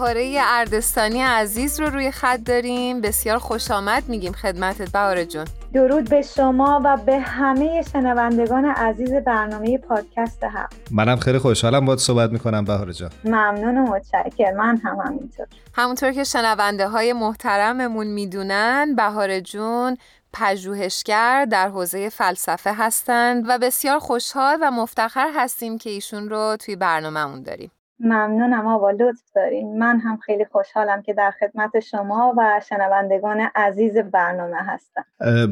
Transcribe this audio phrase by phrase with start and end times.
[0.00, 3.00] بهاره اردستانی عزیز رو روی خط داریم.
[3.00, 5.44] بسیار خوش آمد میگیم خدمتت بهاره جون.
[5.74, 10.68] درود به شما و به همه شنوندگان عزیز برنامه پادکست هم.
[10.90, 13.10] منم خیلی خوشحالم باید صحبت می‌کنم بهار جان.
[13.24, 15.46] ممنون و متشکر من هم همینطور.
[15.74, 19.96] همونطور که شنونده های محترممون می‌دونن بهار جون
[20.32, 26.76] پژوهشگر در حوزه فلسفه هستند و بسیار خوشحال و مفتخر هستیم که ایشون رو توی
[26.76, 27.70] برنامهمون داریم.
[28.00, 29.78] ممنونم آوا لطف دارین.
[29.78, 35.04] من هم خیلی خوشحالم که در خدمت شما و شنوندگان عزیز برنامه هستم.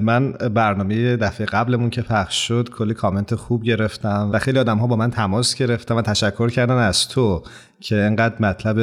[0.02, 4.86] من برنامه دفعه قبلمون که پخش شد کلی کامنت خوب گرفتم و خیلی آدم ها
[4.86, 7.42] با من تماس گرفتم و تشکر کردن از تو
[7.80, 8.76] که انقدر مطلب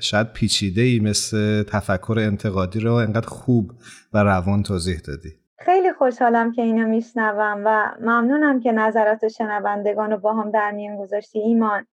[0.00, 3.72] شاید پیچیده ای مثل تفکر انتقادی رو انقدر خوب
[4.12, 5.30] و روان توضیح دادی.
[5.58, 10.96] خیلی خوشحالم که اینو میشنوم و ممنونم که نظرات شنوندگان رو با هم در میان
[10.96, 11.38] گذاشتی.
[11.38, 11.86] ایمان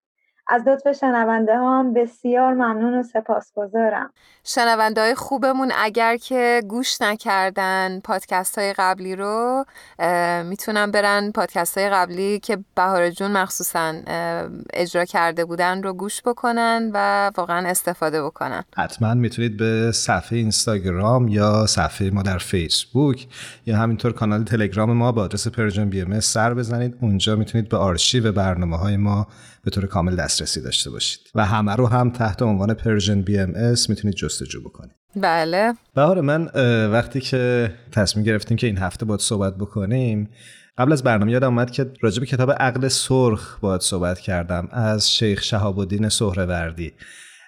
[0.48, 4.10] از لطف شنونده هم بسیار ممنون و سپاسگزارم.
[4.44, 9.66] شنونده های خوبمون اگر که گوش نکردن پادکست های قبلی رو
[10.46, 13.94] می‌تونن برن پادکست های قبلی که بهار جون مخصوصا
[14.74, 18.64] اجرا کرده بودن رو گوش بکنن و واقعا استفاده بکنن.
[18.78, 23.28] حتما می‌تونید به صفحه اینستاگرام یا صفحه ما در فیسبوک
[23.66, 26.98] یا همینطور کانال تلگرام ما با آدرس Persian B سر بزنید.
[27.02, 29.28] اونجا می‌تونید به آرشیو برنامه های ما
[29.64, 31.20] به طور کامل دسترسی داشته باشید.
[31.36, 34.96] و همه رو هم تحت عنوان Persian BMS می‌تونید جستجو بکنید.
[35.16, 35.74] بله.
[35.96, 36.46] بهاره من
[36.92, 40.30] وقتی که تصمیم گرفتیم که این هفته باید صحبت بکنیم
[40.78, 45.12] قبل از برنامه یادم اومد که راجع به کتاب عقل سرخ باید صحبت کردم از
[45.12, 46.94] شیخ شهاب الدین سهروردی.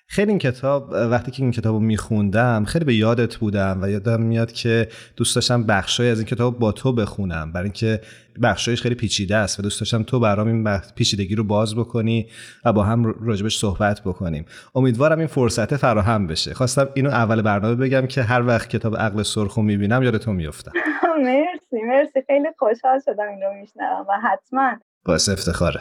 [0.08, 4.22] خیلی این کتاب وقتی که این کتاب رو میخوندم خیلی به یادت بودم و یادم
[4.22, 7.52] میاد که دوست داشتم بخشای از این کتاب با تو بخونم.
[7.52, 8.02] برای اینکه
[8.44, 12.28] بخشایش خیلی پیچیده است و دوست داشتم تو برام این پیچیدگی رو باز بکنی
[12.66, 14.46] و با هم راجبش صحبت بکنیم.
[14.76, 16.54] امیدوارم این فرصت فراهم بشه.
[16.54, 20.72] خواستم اینو اول برنامه بگم که هر وقت کتاب عقل سرخو می‌بینم یاد تو میفتم
[21.26, 22.22] مرسی مرسی.
[22.28, 24.72] خیلی خوشحال شدم این رو میشنوم و حتما
[25.06, 25.80] باعث افتخاره.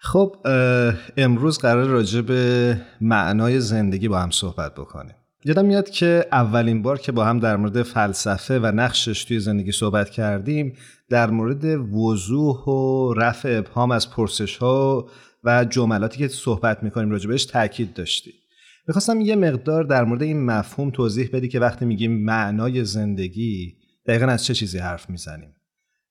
[0.00, 0.36] خب
[1.16, 5.14] امروز قرار راجع به معنای زندگی با هم صحبت بکنیم.
[5.44, 9.72] یادم میاد که اولین بار که با هم در مورد فلسفه و نقشش توی زندگی
[9.72, 10.72] صحبت کردیم
[11.10, 11.64] در مورد
[11.94, 15.08] وضوح و رفع ابهام از پرسش ها
[15.44, 18.32] و جملاتی که صحبت می‌کنیم بهش تاکید داشتی
[18.88, 23.76] می‌خواستم یه مقدار در مورد این مفهوم توضیح بدی که وقتی میگیم معنای زندگی
[24.06, 25.54] دقیقا از چه چیزی حرف می‌زنیم؟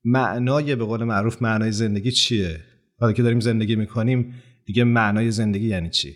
[0.03, 2.59] معنای به قول معروف معنای زندگی چیه؟
[2.99, 4.33] حالا که داریم زندگی می‌کنیم
[4.65, 6.15] دیگه معنای زندگی یعنی چی؟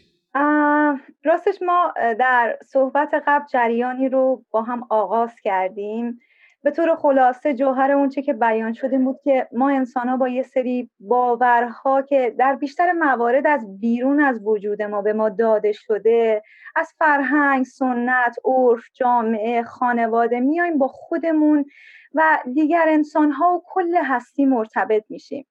[1.24, 6.20] راستش ما در صحبت قبل جریانی رو با هم آغاز کردیم.
[6.64, 10.28] به طور خلاصه جوهر اون چه که بیان شده بود که ما انسان ها با
[10.28, 15.72] یه سری باورها که در بیشتر موارد از بیرون از وجود ما به ما داده
[15.72, 16.44] شده
[16.76, 21.66] از فرهنگ، سنت، عرف، جامعه، خانواده میایم با خودمون
[22.14, 25.46] و دیگر انسان ها و کل هستی مرتبط میشیم.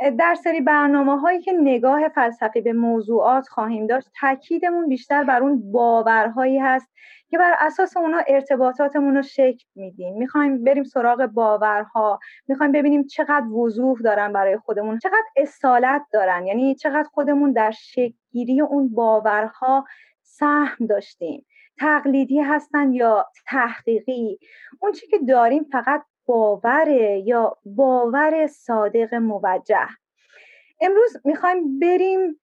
[0.00, 5.72] در سری برنامه هایی که نگاه فلسفی به موضوعات خواهیم داشت تاکیدمون بیشتر بر اون
[5.72, 6.88] باورهایی هست
[7.28, 10.16] که بر اساس اونا ارتباطاتمون رو شکل میدیم.
[10.16, 12.18] می‌خوایم بریم سراغ باورها
[12.48, 18.60] می‌خوایم ببینیم چقدر وضوح دارن برای خودمون چقدر اصالت دارن یعنی چقدر خودمون در شکلگیری
[18.60, 19.84] اون باورها
[20.22, 21.46] سهم داشتیم.
[21.78, 24.38] تقلیدی هستن یا تحقیقی؟
[24.80, 29.88] اون چی که داریم فقط باوره یا باور صادق موجه.
[30.80, 32.40] امروز می‌خوایم بریم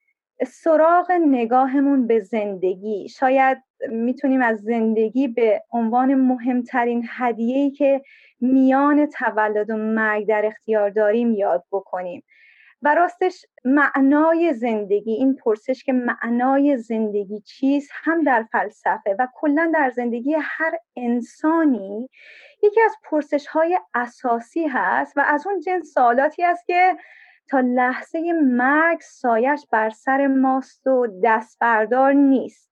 [0.47, 3.09] سراغ نگاهمون به زندگی.
[3.09, 3.57] شاید
[3.89, 8.01] می‌تونیم از زندگی به عنوان مهمترین هدیه‌ای که
[8.41, 12.23] میان تولد و مرگ در اختیار داریم یاد بکنیم.
[12.81, 19.71] و راستش معنای زندگی این پرسش که معنای زندگی چیست هم در فلسفه و کلا
[19.73, 22.09] در زندگی هر انسانی
[22.63, 26.97] یکی از پرسش های اساسی هست و از اون جنس سوالاتی است که
[27.49, 32.69] تا لحظه مرگ سایش بر سر ماست و دست بردار نیست.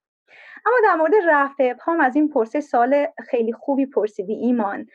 [0.65, 4.85] اما در مورد رفع ابهام از این پرسش سال خیلی خوبی پرسیدی ایمان.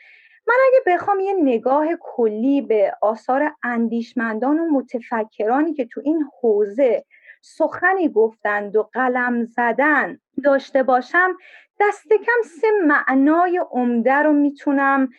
[0.47, 7.05] من اگه بخوام یه نگاه کلی به آثار اندیشمندان و متفکرانی که تو این حوزه
[7.41, 11.37] سخنی گفتند و قلم زدن داشته باشم
[11.79, 15.09] دست کم سه معنای عمده رو می‌تونم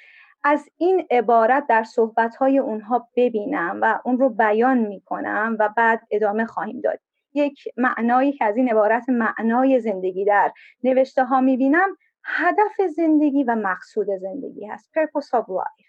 [0.44, 6.46] از این عبارت در صحبتهای اونها ببینم و اون رو بیان می‌کنم و بعد ادامه
[6.46, 6.98] خواهیم داد.
[7.34, 10.52] یک معنایی که از این عبارت معنای زندگی در
[10.84, 14.90] نوشته ها می‌بینم هدف زندگی و مقصود زندگی هست.
[14.98, 15.86] Purpose of life.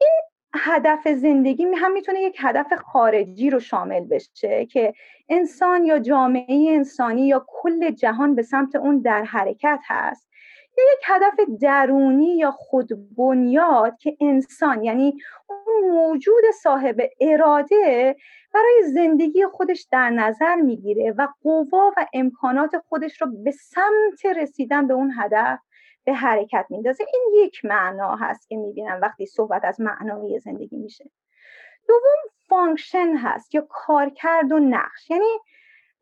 [0.00, 0.20] این
[0.54, 4.94] هدف زندگی هم می‌تونه یک هدف خارجی رو شامل بشه که
[5.28, 10.30] انسان یا جامعه انسانی یا کل جهان به سمت اون در حرکت هست.
[10.78, 15.14] یا یک هدف درونی یا خودبنیاد که انسان یعنی
[15.48, 18.16] اون موجود صاحب اراده
[18.54, 24.86] برای زندگی خودش در نظر می‌گیره و قوا و امکانات خودش رو به سمت رسیدن
[24.86, 25.58] به اون هدف
[26.10, 27.04] به حرکت میندازه.
[27.14, 31.10] این یک معنا هست که می‌بینم وقتی صحبت از معنای زندگی میشه.
[31.88, 35.10] دوم function هست یا کارکرد و نقش.
[35.10, 35.38] یعنی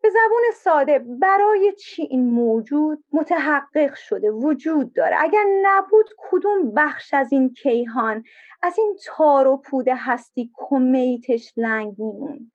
[0.03, 7.15] به زبون ساده برای چی این موجود متحقق شده وجود داره؟ اگر نبود کدوم بخش
[7.15, 8.25] از این کیهان
[8.63, 12.53] از این تار و پود هستی کمیتش لنگ می‌موند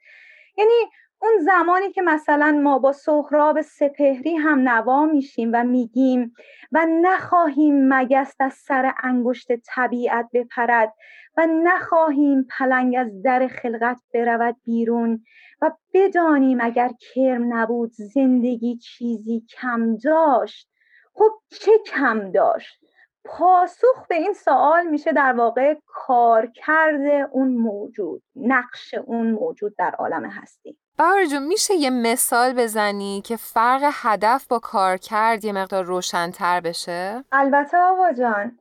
[0.58, 0.90] یعنی
[1.24, 6.34] اون زمانی که مثلا ما با سهراب سپهری هم نوا میشیم و میگیم
[6.72, 10.94] و نخواهیم مگس از سر انگشت طبیعت بپرد
[11.38, 15.24] و نخواهیم پلنگ از در خلقت برود بیرون
[15.62, 20.70] و بدانیم اگر کرم نبود زندگی چیزی کم داشت.
[21.14, 22.80] خب چه کم داشت؟
[23.25, 30.25] پاسخ به این سوال میشه در واقع کارکرد اون موجود نقش اون موجود در عالم
[30.25, 35.84] هستی بهار جون میشه یه مثال بزنی که فرق هدف با کار کرد یه مقدار
[35.84, 38.60] روشنتر بشه؟ البته آقا جان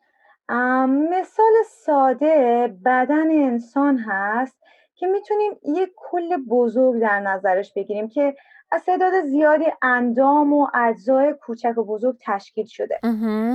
[1.10, 4.56] مثال ساده بدن انسان هست
[4.94, 8.36] که می‌تونیم یک کل بزرگ در نظرش بگیریم که
[8.72, 13.00] از تعداد زیادی اندام و اجزای کوچک و بزرگ تشکیل شده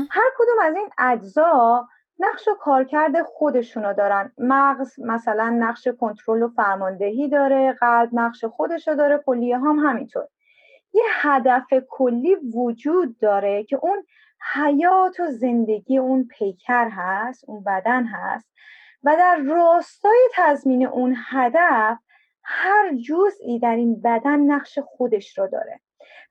[0.09, 1.87] هر کدوم از این اجزا
[2.19, 4.31] نقش و کارکرد خودشونو دارن.
[4.37, 10.27] مغز مثلا نقش کنترل و فرماندهی داره قلب نقش خودشو داره کلیه هم همینطور.
[10.93, 14.03] یه هدف کلی وجود داره که اون
[14.53, 18.49] حیات و زندگی اون پیکر هست اون بدن هست
[19.03, 21.97] و در راستای تضمین اون هدف
[22.43, 25.79] هر جزئی در این بدن نقش خودش رو داره.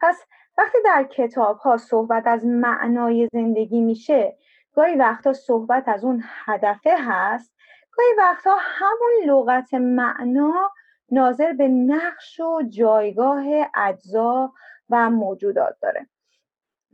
[0.00, 0.22] پس
[0.58, 4.36] وقتی در کتاب ها صحبت از معنای زندگی میشه
[4.76, 7.54] گاهی وقتا صحبت از اون هدفه هست
[7.92, 10.72] گاهی وقتا همون لغت معنا
[11.10, 13.44] ناظر به نقش و جایگاه
[13.74, 14.52] اجزا
[14.90, 16.06] و موجودات داره.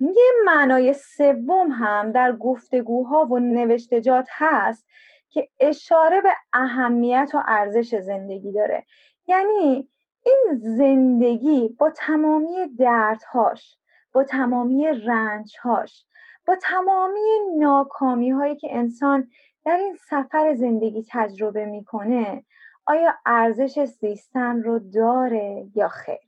[0.01, 4.87] یه معنای سوم هم در گفتگوها و نوشتجات هست
[5.29, 8.87] که اشاره به اهمیت و ارزش زندگی داره.
[9.27, 9.89] یعنی
[10.25, 13.79] این زندگی با تمامی دردهاش
[14.13, 16.07] با تمامی رنجهاش
[16.47, 17.21] با تمامی
[17.59, 19.29] ناکامی هایی که انسان
[19.65, 22.45] در این سفر زندگی تجربه می‌کنه
[22.87, 26.19] آیا ارزش زیستن رو داره یا خیر؟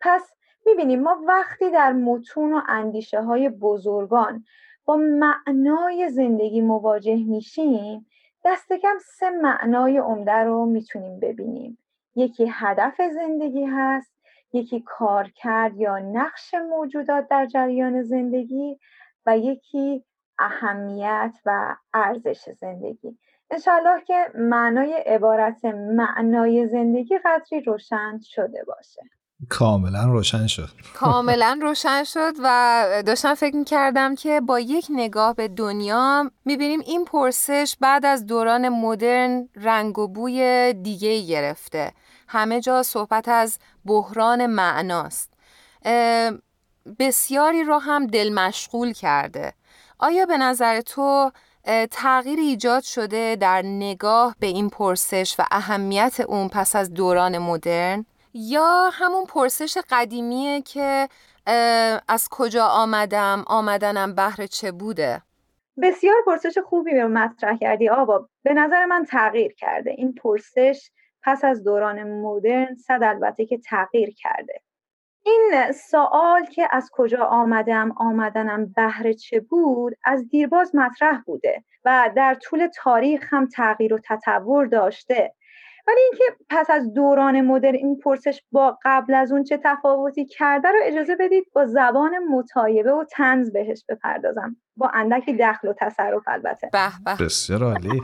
[0.00, 0.32] پس
[0.66, 4.44] می‌بینیم ما وقتی در متون و اندیشه های بزرگان
[4.84, 8.06] با معنای زندگی مواجه میشیم
[8.44, 11.78] دست کم سه معنای عمده رو می‌تونیم ببینیم.
[12.16, 14.14] یکی هدف زندگی هست
[14.52, 18.78] یکی کار کرد یا نقش موجودات در جریان زندگی
[19.26, 20.04] و یکی
[20.38, 23.18] اهمیت و ارزش زندگی.
[23.50, 25.64] انشالله که معنای عبارت
[25.96, 29.02] معنای زندگی قدری روشن شده باشه.
[29.48, 30.68] کاملا روشن شد.
[30.94, 37.04] کاملا روشن شد و داشتم فکر می‌کردم که با یک نگاه به دنیا می‌بینیم این
[37.04, 41.92] پرسش بعد از دوران مدرن رنگ و بوی دیگه گرفته.
[42.28, 45.34] همه جا صحبت از بحران معناست.
[46.98, 49.52] بسیاری رو هم دل مشغول کرده.
[49.98, 51.30] آیا به نظر تو
[51.90, 58.06] تغییر ایجاد شده در نگاه به این پرسش و اهمیت اون پس از دوران مدرن؟
[58.34, 61.08] یا همون پرسش قدیمیه که
[62.08, 65.22] از کجا آمدم آمدنم بهر چه بوده؟
[65.82, 68.28] بسیار پرسش خوبی به مطرح کردی آبا.
[68.42, 69.90] به نظر من تغییر کرده.
[69.90, 70.90] این پرسش
[71.22, 74.60] پس از دوران مدرن صد البته که تغییر کرده.
[75.26, 82.10] این سوال که از کجا آمدم آمدنم بهر چه بود از دیرباز مطرح بوده و
[82.16, 85.34] در طول تاریخ هم تغییر و تطور داشته.
[85.88, 90.68] ولی اینکه پس از دوران مدرن این پرسش با قبل از اون چه تفاوتی کرده
[90.68, 94.56] رو اجازه بدید با زبان متایبه و تنز بهش بپردازم.
[94.76, 96.70] با اندکی دخل و تصرف البته.
[96.72, 98.02] به بسیار عالی.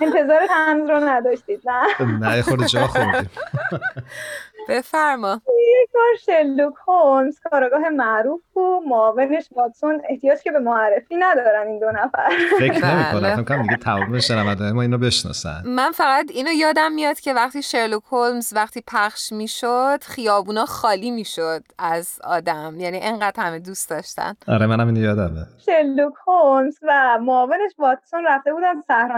[0.00, 3.30] انتظار تنز رو نداشتید نه؟ نه خود جا خوردیم.
[4.68, 5.40] بفرما.
[5.82, 11.78] یک بار شرلوک هولمز کارگاه معروف و معاونش واتسون احتیاج که به معرفی ندارن این
[11.78, 12.30] دو نفر.
[12.58, 13.36] فکر نمی‌کنم بله.
[13.36, 15.62] فکر کنم دیگه تمام شنونده‌های ما اینو بشناسن.
[15.64, 21.62] من فقط اینو یادم میاد که وقتی شرلوک هولمز وقتی پخش می‌شد خیابونا خالی می‌شد
[21.78, 22.74] از آدم.
[22.78, 24.36] یعنی انقدر همه دوست داشتن.
[24.48, 25.46] آره منم اینو یادمه.
[25.66, 29.16] شرلوک هولمز و معاونش واتسون رفته بودن صحرا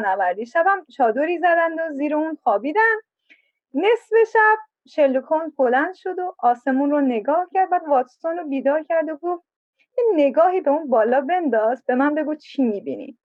[0.53, 2.97] شبم چادری زدند و زیر اون خوابیدن.
[3.75, 8.83] نصف شب شرلوک هولمز بلند شد و آسمون رو نگاه کرد بعد واتسون رو بیدار
[8.83, 9.45] کرد و گفت
[9.99, 13.19] یه نگاهی به اون بالا بنداز به من بگو چی می‌بینی.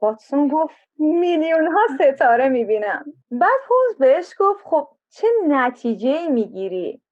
[0.00, 3.04] واتسون گفت میلیون ها ستاره می‌بینم.
[3.30, 7.02] بعد هولمز بهش گفت خب چه نتیجه می‌گیری؟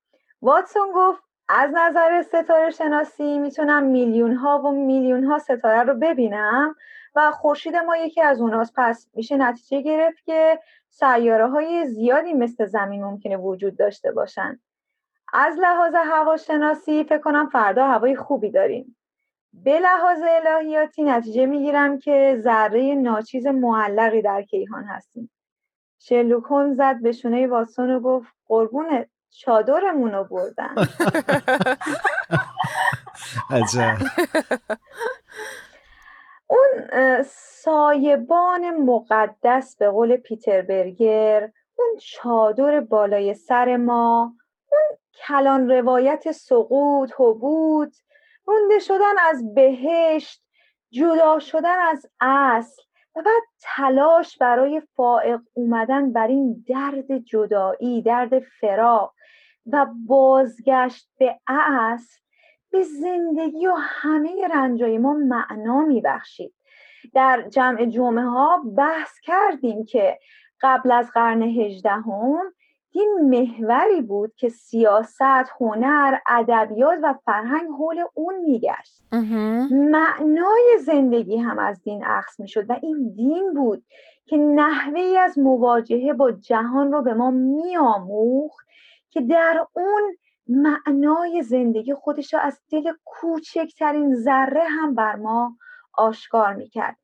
[0.43, 6.75] واتسون گفت از نظر ستاره شناسی می‌تونم میلیون ها و میلیون ها ستاره رو ببینم.
[7.17, 8.73] و خورشید ما یکی از اوناست.
[8.77, 14.61] پس میشه نتیجه گرفت که سیاره های زیادی مثل زمین ممکنه وجود داشته باشن.
[15.33, 18.97] از لحاظ هواشناسی فکر کنم فردا هوای خوبی داریم.
[19.53, 25.31] به لحاظ الهیاتی نتیجه می‌گیرم که ذره ناچیز معلقی در کیهان هستیم.
[25.99, 30.75] شرلوک هولمز زد به شونه واتسون و گفت قربونت چادرمون رو بردن.
[33.51, 33.97] عجب.
[36.47, 37.23] اون
[37.63, 44.35] سایبان مقدس به قول پیتر برگر اون چادر بالای سر ما
[44.73, 47.97] اون کلان روایت سقوط حبوط
[48.47, 50.43] رونده شدن از بهشت
[50.91, 52.83] جدا شدن از اصل
[53.17, 59.15] و بعد تلاش برای فائق اومدن بر این درد جدایی درد فراق
[59.73, 62.21] و بازگشت به اصل
[62.71, 66.55] به زندگی و همه رنجای ما معنا میبخشید
[67.15, 70.19] در جمع جمعه ها بحث کردیم که
[70.61, 72.53] قبل از قرن هجدهم
[72.93, 79.03] دین محوری بود که سیاست، هنر، ادبیات و فرهنگ حول اون میگشت.
[79.71, 83.85] معنای زندگی هم از دین اخذ می‌شد و این دین بود
[84.27, 88.67] که نحوه از مواجهه با جهان رو به ما میآموخت
[89.11, 90.17] که در اون
[90.49, 95.57] معنای زندگی خودش را از دل کوچکترین ذره هم بر ما
[95.95, 96.97] آشکار می‌کرد.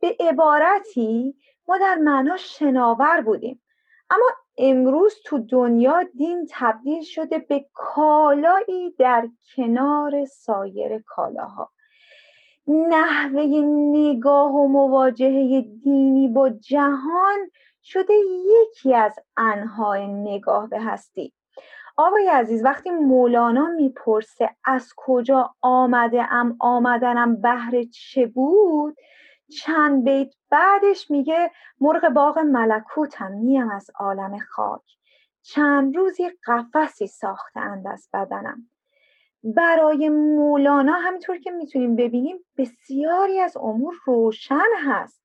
[0.00, 1.36] به عبارتی
[1.68, 3.62] ما در معنا شناور بودیم.
[4.10, 4.26] اما
[4.58, 11.72] امروز تو دنیا دین تبدیل شده به کالایی در کنار سایر کالاها.
[12.68, 13.44] نحوه
[13.92, 17.50] نگاه و مواجهه دینی با جهان
[17.82, 18.14] شده
[18.46, 21.32] یکی از انهای نگاه به هستی.
[21.96, 28.96] آقای عزیز وقتی مولانا می‌پرسه از کجا آمده ام آمدنم بهر چه بود
[29.58, 31.50] چند بیت بعدش میگه
[31.80, 34.82] مرغ باغ ملکوتم نیم از عالم خاک.
[35.42, 38.68] چند روزی قفسی ساختند از بدنم.
[39.44, 45.22] برای مولانا همینطور که می‌تونیم ببینیم بسیاری از امور روشن هست.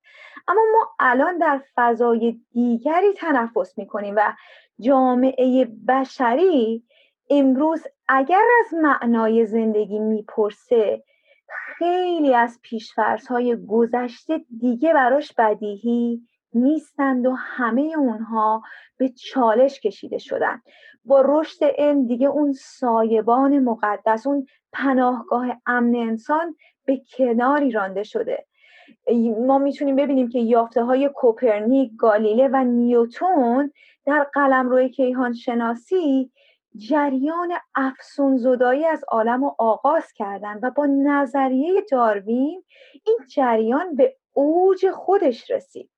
[0.48, 4.34] اما ما الان در فضای دیگری تنفس می‌کنیم و
[4.80, 6.84] جامعه بشری
[7.30, 11.04] امروز اگر از معنای زندگی می‌پرسه
[11.78, 16.22] خیلی از پیشفرزهای گذشته دیگه براش بدیهی
[16.54, 18.64] نیستند و همه اونها
[18.98, 20.62] به چالش کشیده شدن.
[21.06, 28.46] با رشد علم دیگه اون سایبان مقدس اون پناهگاه امن انسان به کناری رانده شده.
[29.48, 33.72] ما می‌تونیم ببینیم که یافته های کوپرنیک، گالیله و نیوتون
[34.06, 36.32] در قلمرو کیهان شناسی
[36.90, 42.64] جریان افسون زدایی از عالم رو آغاز کردن و با نظریه داروین
[43.06, 45.90] این جریان به اوج خودش رسید.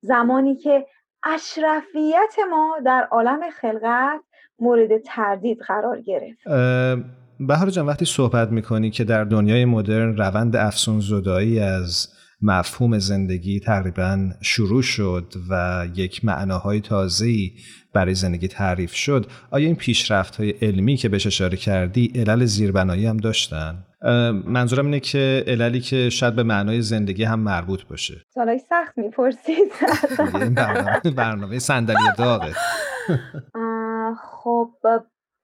[0.00, 0.86] زمانی که
[1.24, 4.20] اشرفیت ما در عالم خلقت
[4.58, 6.48] مورد تردید قرار گرفت.
[7.40, 12.08] بهار جان وقتی صحبت می‌کنی که در دنیای مدرن روند افسون زدایی از
[12.42, 17.52] مفهوم زندگی تقریبا شروع شد و یک معناهای تازه‌ای
[17.94, 19.26] برای زندگی تعریف شد.
[19.50, 23.84] آیا این پیشرفت های علمی که بهش اشاره کردی علل زیربنایی هم داشتن؟
[24.46, 28.14] منظورم اینه که عللی که شاید به معنای زندگی هم مربوط باشه.
[28.34, 29.72] سالای سخت می‌پرسید.
[30.56, 32.52] برنامه, برنامه صندلی داغه.
[34.42, 34.70] خب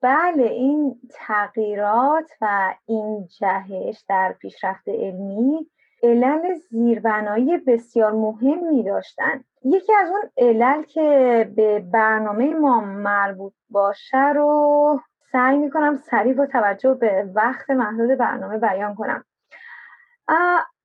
[0.02, 5.66] بله این تغییرات و این جهش در پیشرفت علمی
[6.06, 14.32] علل زیربنایی بسیار مهمی داشتن یکی از اون علل که به برنامه ما مربوط باشه
[14.32, 15.00] رو
[15.32, 19.25] سعی می‌کنم سریع با توجه به وقت محدود برنامه بیان کنم.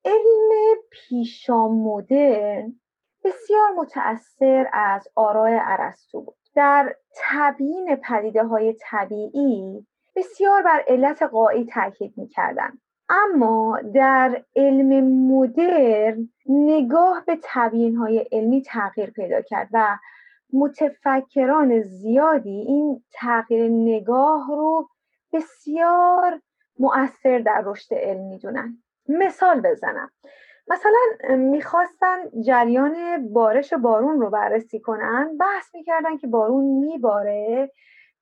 [0.05, 2.73] علم پیشا مدرن
[3.23, 6.35] بسیار متأثر از آراء ارسطو بود.
[6.55, 12.71] در تبیین پدیده های طبیعی بسیار بر علت قایی تاکید می‌کردن.
[13.11, 19.97] اما در علم مدرن نگاه به تبیین های علمی تغییر پیدا کرد و
[20.53, 24.89] متفکران زیادی این تغییر نگاه رو
[25.33, 26.41] بسیار
[26.79, 28.77] مؤثر در رشد علم می‌دونن.
[29.07, 30.09] مثال بزنم.
[30.67, 35.37] مثلا می‌خواستن جریان بارش بارون رو بررسی کنن.
[35.39, 37.71] بحث می‌کردن که بارون میباره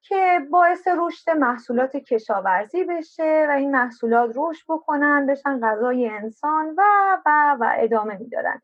[0.02, 6.82] که باعث رشد محصولات کشاورزی بشه و این محصولات رشد بکنن بشن غذای انسان و
[7.26, 8.62] و و ادامه می‌دادن.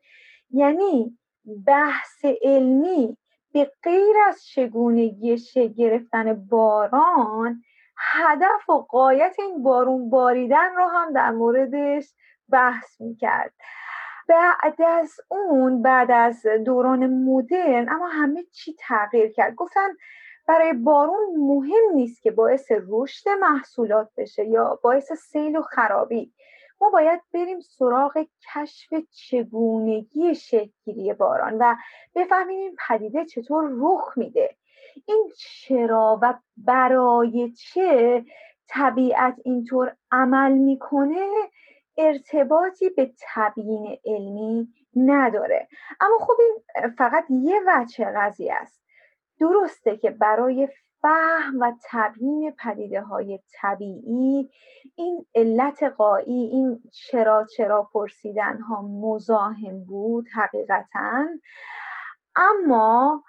[0.50, 1.18] یعنی
[1.66, 3.16] بحث علمی
[3.52, 5.38] به غیر از چگونگی
[5.76, 7.62] گرفتن باران
[7.98, 12.14] هدف و قایت این بارون باریدن رو هم در موردش
[12.52, 13.52] بحث می‌کرد.
[14.28, 19.54] بعد از اون بعد از دوران مدرن اما همه چی تغییر کرد.
[19.54, 19.88] گفتن
[20.46, 26.32] برای بارون مهم نیست که باعث رشد محصولات بشه یا باعث سیل و خرابی.
[26.80, 31.74] ما باید بریم سراغ کشف چگونگی شکلگیری باران و
[32.14, 34.56] بفهمیم این پدیده چطور رخ میده.
[35.06, 38.24] این چرا و برای چه
[38.68, 41.26] طبیعت اینطور عمل می‌کنه
[41.98, 45.68] ارتباطی به تبیین علمی نداره.
[46.00, 48.85] اما خب این فقط یه وجه قضیه است.
[49.40, 50.68] درسته که برای
[51.00, 54.50] فهم و تبیین پدیده های طبیعی
[54.94, 61.26] این علت قایی این چرا چرا پرسیدن ها مزاحم بود حقیقتا.
[62.36, 63.24] اما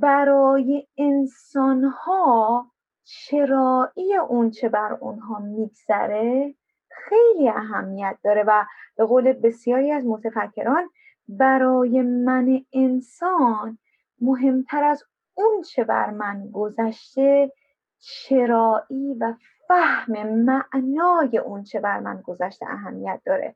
[0.00, 2.66] برای انسان ها
[3.04, 6.54] چرایی اون چه بر اونها میگذره
[6.90, 8.64] خیلی اهمیت داره و
[8.96, 10.90] به قول بسیاری از متفکران
[11.28, 13.78] برای من انسان
[14.20, 15.04] مهمتر از
[15.36, 17.52] اون چه بر من گذشته
[17.98, 19.34] چرایی و
[19.68, 23.54] فهم معنای اون چه بر من گذشته اهمیت داره.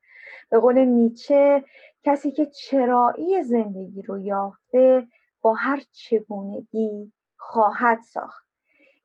[0.51, 1.65] به قول نیچه
[2.03, 5.07] کسی که چرایی زندگی رو یافته
[5.41, 8.47] با هر چگونگی خواهد ساخت.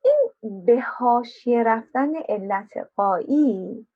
[0.04, 3.86] این به حاشیه رفتن علت قایی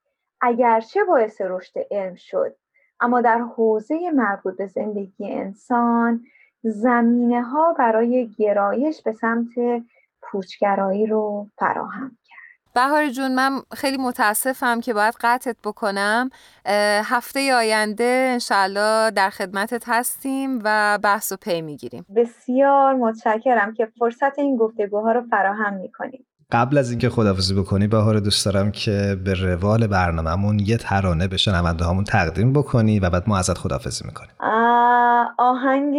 [0.41, 2.57] اگرچه باعث رشد علم شد
[3.01, 6.25] اما در حوزه مربوط به زندگی انسان
[6.63, 9.49] زمینه ها برای گرایش به سمت
[10.23, 12.41] پوچگرایی رو فراهم کرد.
[12.75, 16.31] بهار جون من خیلی متاسفم که باید قطعت بکنم.
[17.05, 22.07] هفته آینده انشالله در خدمتت هستیم و بحث و پی می‌گیریم.
[22.17, 26.27] بسیار متشکرم که فرصت این گفتگوها رو فراهم می‌کنیم.
[26.53, 31.37] قبل از اینکه خدافزی بکنی بهار دوست دارم که به روال برنامهمون یه ترانه به
[31.37, 34.31] شنونده هامون تقدیم بکنی و بعد ما ازت خدافزی می‌کنیم.
[35.39, 35.97] آهنگ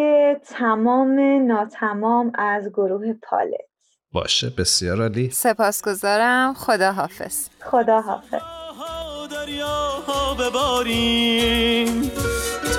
[0.50, 3.60] تمام ناتمام از گروه پالت.
[4.12, 5.30] باشه بسیار عالی.
[5.30, 6.54] سپاسگزارم.
[6.54, 8.42] خدا حافظ خدا حافظ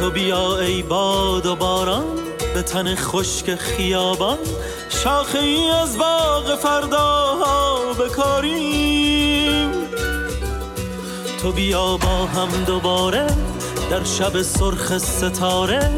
[0.01, 2.05] تو بیا ای باد و باران
[2.55, 4.39] به تن خشک خیابان.
[4.89, 9.71] شاخه ای از باغ فرداها بکاریم.
[11.43, 13.27] تو بیا با هم دوباره
[13.91, 15.91] در شب سرخ ستاره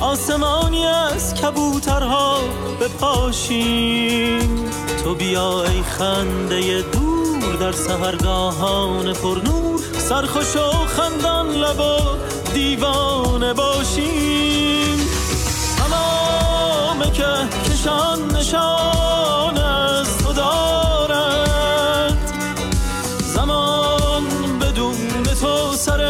[0.00, 2.38] آسمانی از کبوترها
[2.80, 4.70] بپاشیم.
[5.04, 11.80] تو بیا ای خنده دور در سهرگاهان پرنور سرخوش و خندان لب
[12.56, 14.98] دیوانه باشیم.
[15.76, 17.24] تمام که
[17.70, 22.16] کشان نشان از تو دارد.
[23.34, 24.24] زمان
[24.60, 26.00] بدون تو سر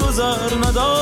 [0.00, 1.01] گذر ندارد.